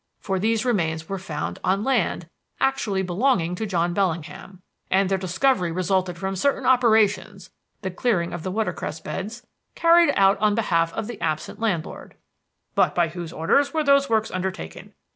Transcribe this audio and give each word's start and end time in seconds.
For 0.19 0.39
these 0.39 0.65
remains 0.65 1.07
were 1.07 1.19
found 1.19 1.59
on 1.63 1.83
land 1.83 2.27
actually 2.59 3.03
belonging 3.03 3.53
to 3.53 3.67
John 3.67 3.93
Bellingham, 3.93 4.63
and 4.89 5.07
their 5.09 5.17
discovery 5.19 5.71
resulted 5.71 6.17
from 6.17 6.35
certain 6.35 6.65
operations 6.65 7.51
(the 7.83 7.91
clearing 7.91 8.33
of 8.33 8.41
the 8.41 8.49
watercress 8.49 8.99
beds) 8.99 9.45
carried 9.75 10.11
out 10.17 10.39
on 10.39 10.55
behalf 10.55 10.91
of 10.93 11.05
the 11.05 11.21
absent 11.21 11.59
landlord. 11.59 12.15
But 12.73 12.95
by 12.95 13.09
whose 13.09 13.31
orders 13.31 13.75
were 13.75 13.83
those 13.83 14.09
works 14.09 14.31
undertaken? 14.31 14.95